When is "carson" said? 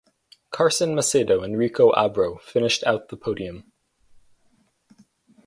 0.49-0.95